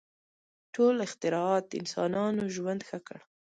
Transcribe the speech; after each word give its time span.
•ټول 0.73 0.95
اختراعات 1.07 1.63
د 1.67 1.73
انسانانو 1.81 2.43
ژوند 2.55 2.81
ښه 2.87 2.99
کړ. 3.07 3.19